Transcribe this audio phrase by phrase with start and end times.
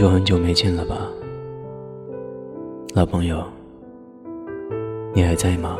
[0.00, 0.96] 嘿，很久很久没见了吧，
[2.94, 3.44] 老朋友，
[5.12, 5.76] 你还在吗？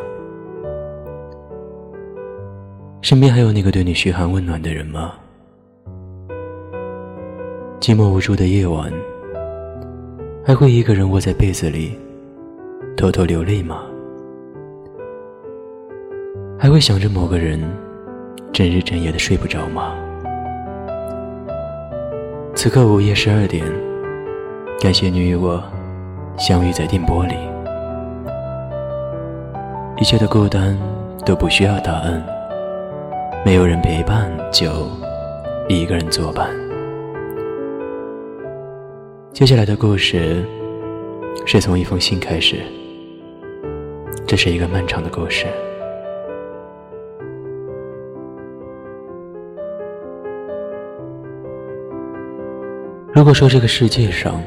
[3.00, 5.14] 身边还有那个对你嘘寒问暖的人吗？
[7.80, 8.92] 寂寞无助的夜晚，
[10.44, 11.98] 还会一个人窝在被子里
[12.98, 13.84] 偷偷流泪吗？
[16.58, 17.58] 还会想着某个人，
[18.52, 19.94] 整日整夜的睡不着吗？
[22.54, 23.64] 此刻午夜十二点，
[24.80, 25.62] 感谢你与我
[26.38, 27.34] 相遇在电波里。
[29.98, 30.74] 一切的孤单
[31.26, 32.24] 都不需要答案，
[33.44, 34.88] 没有人陪伴就
[35.68, 36.48] 一个人作伴。
[39.32, 40.42] 接下来的故事
[41.44, 42.56] 是从一封信开始，
[44.26, 45.46] 这是一个漫长的故事。
[53.12, 54.40] 如果说这个世界上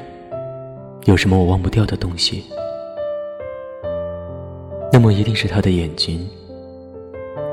[1.05, 2.45] 有什么我忘不掉的东西，
[4.89, 6.25] 那么一定是他的眼睛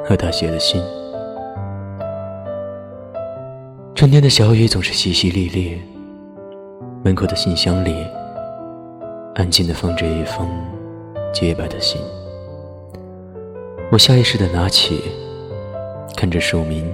[0.04, 0.80] 和他写的信。
[3.92, 5.76] 春天的小雨总是淅淅沥沥，
[7.04, 7.92] 门口的信箱里
[9.34, 10.48] 安静的放着一封
[11.32, 12.00] 洁白的信。
[13.90, 15.02] 我下意识的拿起，
[16.16, 16.88] 看着署名，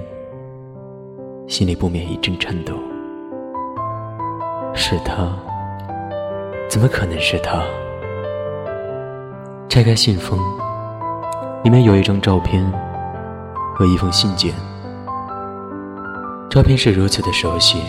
[1.47, 2.73] 心里不免一阵颤抖。
[4.73, 5.37] 是他？
[6.69, 7.63] 怎么可能是他？
[9.69, 10.37] 拆开信封，
[11.63, 12.63] 里面有一张照片
[13.73, 14.53] 和一封信件。
[16.49, 17.81] 照片是如此的熟悉，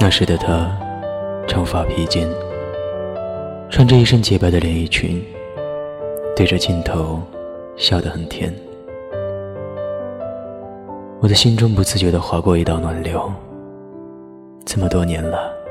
[0.00, 0.70] 那时的他，
[1.46, 2.28] 长发披肩，
[3.70, 5.24] 穿着一身洁白的连衣裙，
[6.34, 7.22] 对着镜头
[7.76, 8.52] 笑得很甜。
[11.20, 13.32] 我的心中不自觉地划过一道暖流。
[14.64, 15.65] 这么多年了。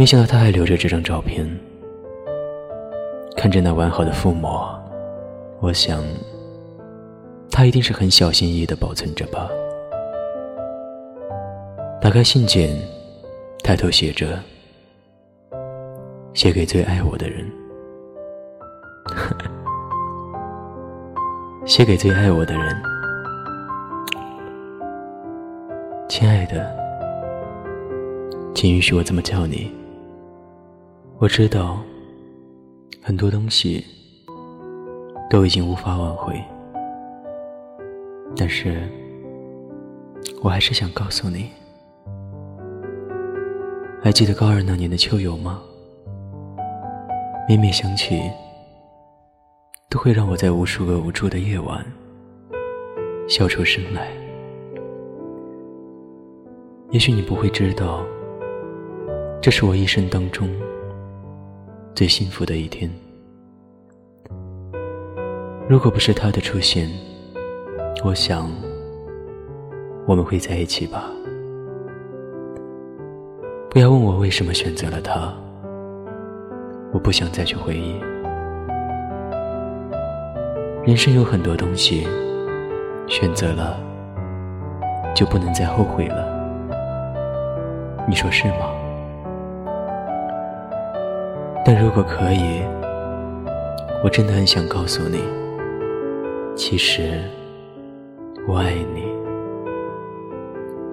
[0.00, 1.46] 没想到他还留着这张照片，
[3.36, 4.66] 看着那完好的覆膜，
[5.60, 6.02] 我想，
[7.50, 9.50] 他一定是很小心翼翼的保存着吧。
[12.00, 12.74] 打开信件，
[13.62, 14.40] 抬头写着
[16.32, 17.46] ：“写给最爱我的人，
[21.66, 22.74] 写给最爱我的人，
[26.08, 26.74] 亲爱的，
[28.54, 29.70] 请允许我这么叫你。”
[31.20, 31.78] 我知道，
[33.02, 33.84] 很多东西
[35.28, 36.42] 都已经无法挽回，
[38.34, 38.88] 但是
[40.42, 41.50] 我还是想告诉你，
[44.02, 45.60] 还记得高二那年的秋游吗？
[47.46, 48.22] 每每想起，
[49.90, 51.84] 都会让我在无数个无助的夜晚
[53.28, 54.08] 笑出声来。
[56.92, 58.06] 也许你不会知道，
[59.42, 60.48] 这是我一生当中。
[62.00, 62.90] 最幸福的一天，
[65.68, 66.88] 如果不是他的出现，
[68.02, 68.50] 我想
[70.06, 71.10] 我们会在一起吧。
[73.68, 75.30] 不要问我为什么选择了他，
[76.90, 78.00] 我不想再去回忆。
[80.86, 82.08] 人生有很多东西，
[83.08, 83.78] 选择了
[85.14, 86.26] 就不能再后悔了，
[88.08, 88.79] 你说是吗？
[91.72, 92.60] 但如果可以，
[94.02, 95.20] 我真的很想告诉你，
[96.56, 97.22] 其实
[98.48, 99.04] 我爱你，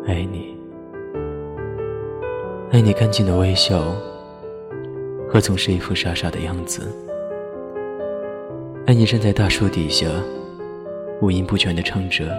[0.06, 0.56] 爱你，
[2.70, 3.86] 爱你干净的微笑
[5.28, 6.96] 和总是一副傻傻的样子，
[8.86, 10.06] 爱你站在大树底下
[11.24, 12.26] 五音不全的唱着《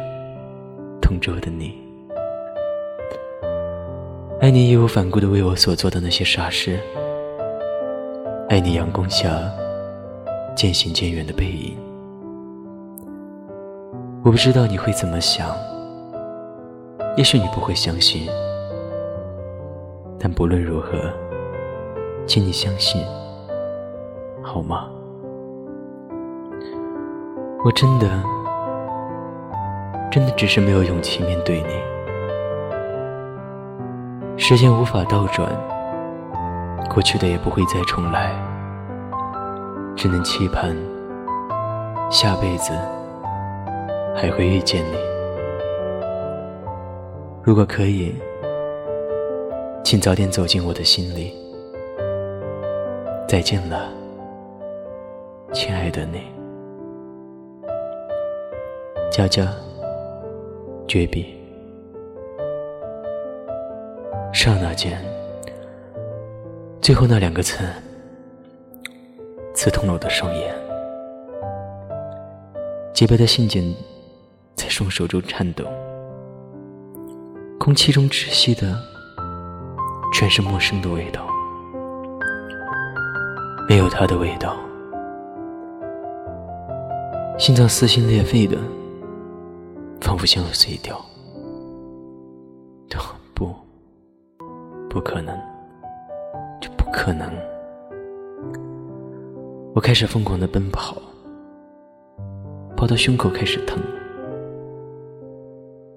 [1.02, 1.76] 同桌的你》，
[4.40, 6.78] 爱你义无反顾的为我所做的那些傻事。
[8.48, 9.28] 爱你阳光下
[10.56, 11.76] 渐行渐远的背影，
[14.24, 15.54] 我不知道你会怎么想，
[17.14, 18.26] 也许你不会相信，
[20.18, 21.12] 但不论如何，
[22.26, 23.04] 请你相信，
[24.42, 24.88] 好吗？
[27.66, 28.08] 我真的，
[30.10, 31.68] 真的只是没有勇气面对你。
[34.38, 35.46] 时间无法倒转。
[36.90, 38.32] 过去的也不会再重来，
[39.96, 40.76] 只能期盼
[42.10, 42.72] 下辈子
[44.16, 44.98] 还会遇见你。
[47.42, 48.14] 如果可以，
[49.82, 51.34] 请早点走进我的心里。
[53.26, 53.88] 再见了，
[55.52, 56.22] 亲爱的你。
[59.10, 59.46] 佳佳，
[60.86, 61.34] 绝笔。
[64.32, 64.98] 刹那间，
[66.88, 67.58] 最后那两个字
[69.52, 70.54] 刺痛了我的双眼。
[72.94, 73.62] 洁白的信件
[74.54, 75.66] 在双手中颤抖，
[77.60, 78.74] 空气中窒息的
[80.14, 81.26] 全是陌生的味道，
[83.68, 84.56] 没有他的味道，
[87.38, 88.56] 心脏撕心裂肺的，
[90.00, 90.98] 仿佛想要碎掉。
[93.34, 93.54] 不，
[94.88, 95.38] 不可能，
[96.92, 97.30] 可能！
[99.74, 100.96] 我开始疯狂的奔跑，
[102.76, 103.78] 跑到胸口开始疼，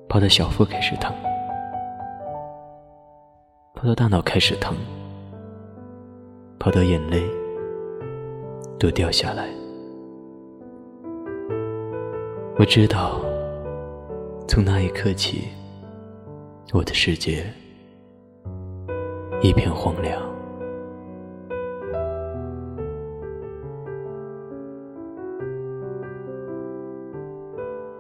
[0.08, 1.14] 跑到小腹开始疼，
[3.74, 4.76] 跑到大脑开始疼，
[6.60, 7.24] 跑到眼泪
[8.80, 9.48] 都掉下来。
[12.58, 13.20] 我知道，
[14.48, 15.50] 从那一刻起。
[16.74, 17.44] 我的世界
[19.42, 20.31] 一片荒凉。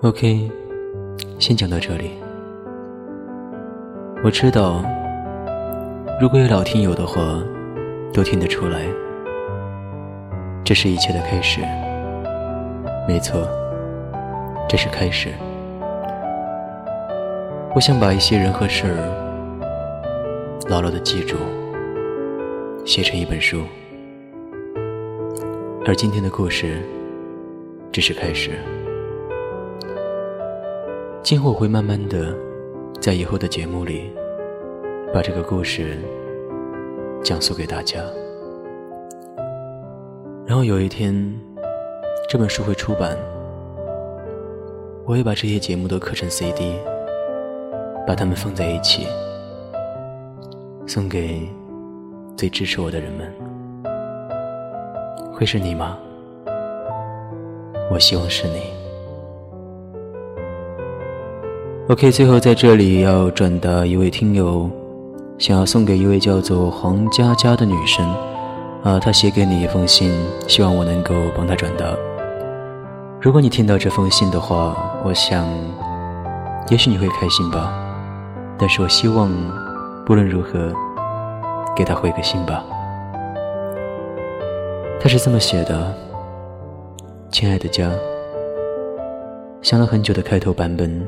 [0.03, 0.49] OK，
[1.37, 2.09] 先讲到这里。
[4.23, 4.83] 我知道，
[6.19, 7.39] 如果有老听友的话，
[8.11, 8.81] 都听得出来，
[10.63, 11.61] 这是一切的开始。
[13.07, 13.47] 没错，
[14.67, 15.29] 这是开始。
[17.75, 18.97] 我想把一些人和事儿
[20.67, 21.37] 牢牢的记住，
[22.85, 23.61] 写成一本书。
[25.85, 26.81] 而今天的故事
[27.91, 28.53] 只是开始，
[31.31, 32.35] 今后会慢慢的
[32.99, 34.11] 在以后的节目里
[35.13, 35.97] 把这个故事
[37.23, 38.01] 讲述给大家。
[40.45, 41.15] 然后有一天
[42.27, 43.17] 这本书会出版，
[45.05, 46.77] 我会把这些节目都刻成 CD。
[48.05, 49.07] 把它们放在一起，
[50.85, 51.47] 送给
[52.35, 53.33] 最支持我的人们。
[55.31, 55.97] 会是你吗？
[57.89, 58.80] 我希望是你。
[61.91, 64.71] OK，最后在这里要转达一位听友，
[65.37, 68.07] 想要送给一位叫做黄佳佳的女生，
[68.81, 70.09] 啊，她写给你一封信，
[70.47, 71.85] 希望我能够帮她转达。
[73.19, 74.73] 如果你听到这封信的话，
[75.03, 75.45] 我想，
[76.69, 77.69] 也许你会开心吧。
[78.57, 79.29] 但是我希望，
[80.05, 80.73] 不论如何，
[81.75, 82.63] 给他回个信吧。
[84.97, 85.93] 他是这么写的
[87.29, 87.91] ：“亲爱的家，
[89.61, 91.05] 想了很久的开头版本，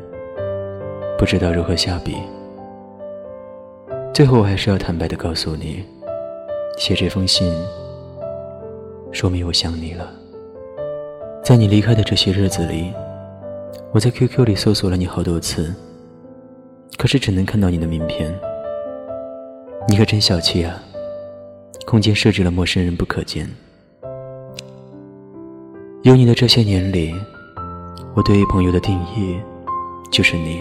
[1.23, 2.17] 不知道如何下笔。
[4.13, 5.81] 最后我还是要坦白的告诉你，
[6.77, 7.49] 写这封信，
[9.13, 10.11] 说明我想你了。
[11.41, 12.91] 在你离开的这些日子里，
[13.93, 15.73] 我在 QQ 里搜索了你好多次。”
[16.99, 18.37] 可是只能看到你的名片，
[19.87, 20.83] 你可真小气啊！
[21.85, 23.49] 空间设置了陌生人不可见。
[26.01, 27.15] 有你的这些年里，
[28.13, 29.39] 我对于朋友的定义
[30.11, 30.59] 就是你。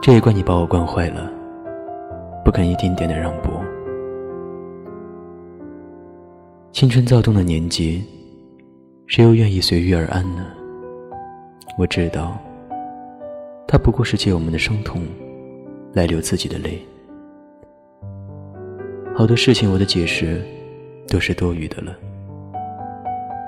[0.00, 1.30] 这一关你把我惯坏了，
[2.44, 3.50] 不肯一丁点的让步。
[6.72, 8.02] 青春躁动的年纪，
[9.06, 10.46] 谁又愿意随遇而安呢？
[11.76, 12.38] 我知道。
[13.66, 15.02] 他不过是借我们的伤痛，
[15.92, 16.80] 来流自己的泪。
[19.14, 20.42] 好多事情，我的解释
[21.08, 21.94] 都是多余的了。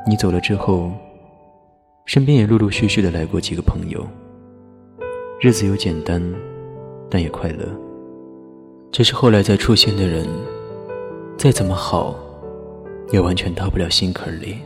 [0.07, 0.91] 你走了之后，
[2.05, 4.07] 身边也陆陆续续的来过几个朋友，
[5.43, 6.23] 日子有简单，
[7.09, 7.65] 但也快乐。
[8.93, 10.27] 只是后来再出现的人，
[11.39, 12.15] 再怎么好，
[13.11, 14.59] 也完全到不了心坎里。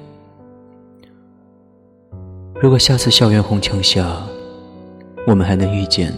[2.61, 4.21] 如果下次校园红墙下，
[5.29, 6.13] 我们还能遇见，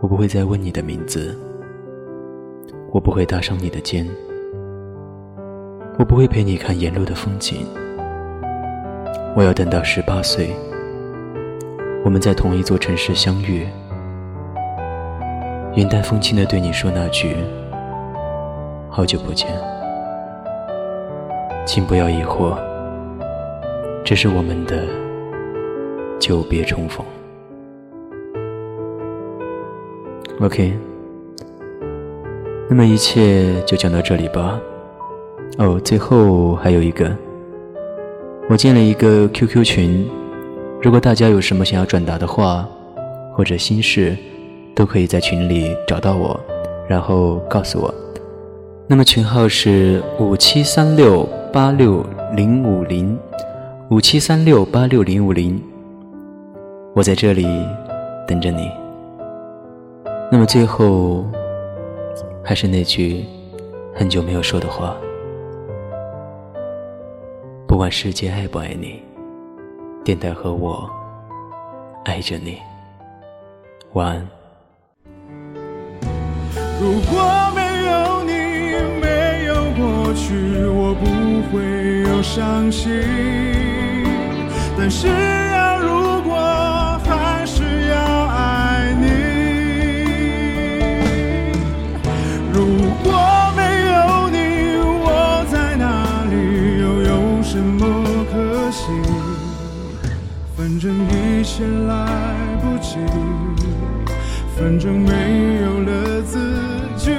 [0.00, 1.38] 我不会再问你的名字，
[2.90, 4.04] 我不会搭上你的肩，
[6.00, 7.64] 我不会陪你看沿路的风景。
[9.36, 10.50] 我要等到十八岁，
[12.06, 13.66] 我们在同一座城市相遇，
[15.74, 17.34] 云淡风轻的对你说那句
[18.88, 19.48] “好久不见”，
[21.66, 22.56] 请不要疑惑，
[24.04, 24.84] 这是我们的。
[26.20, 27.04] 久别重逢。
[30.40, 30.78] OK，
[32.70, 34.60] 那么一切就讲到这里吧。
[35.58, 37.10] 哦，最后还有一个，
[38.48, 40.08] 我建了一个 QQ 群，
[40.86, 42.64] 如果大家有什么想要转达的话
[43.34, 44.16] 或者心事，
[44.72, 46.40] 都可以在群里找到我，
[46.86, 47.92] 然后告诉我。
[48.86, 53.18] 那么群号是五七三六八六零五零，
[53.90, 55.60] 五七三六八六零五零。
[56.94, 57.48] 我在这里
[58.24, 58.70] 等着你。
[60.30, 61.24] 那么最后，
[62.44, 63.24] 还是那句
[63.92, 64.96] 很久没有说的话：
[67.66, 69.02] 不管世界爱不爱你，
[70.06, 70.88] 电台和我
[72.04, 72.58] 爱着你。
[73.94, 74.28] 晚安。
[76.80, 78.30] 如果没有你，
[79.00, 81.04] 没有过去，我不
[81.50, 83.02] 会有伤心。
[84.78, 85.08] 但是
[100.56, 101.92] 反正一切来
[102.62, 102.96] 不及，
[104.56, 106.38] 反正没有了自
[106.96, 107.10] 己。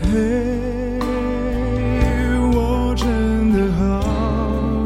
[0.00, 0.18] 嘿，
[2.52, 3.80] 我真的好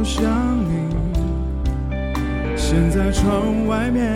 [0.04, 0.70] 想你。
[2.56, 4.12] 现在窗外面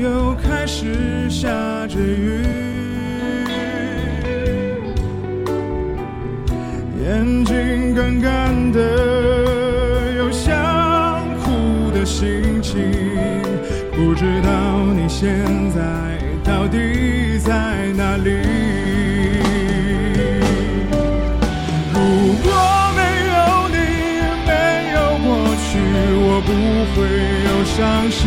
[0.00, 1.48] 又开始下
[1.88, 2.42] 着雨，
[7.06, 8.80] 眼睛干干的，
[10.18, 10.52] 有想
[11.38, 12.82] 哭的心情。
[13.92, 14.50] 不知道
[14.92, 15.30] 你现
[15.70, 15.80] 在
[16.42, 17.52] 到底在
[17.96, 18.30] 哪里？
[21.94, 22.00] 如
[22.42, 22.50] 果
[22.96, 23.36] 没有
[23.70, 23.76] 你，
[24.48, 24.50] 没
[24.96, 25.28] 有过
[25.62, 25.78] 去，
[26.18, 26.50] 我不
[26.90, 26.98] 会
[27.46, 27.78] 有伤
[28.10, 28.26] 心，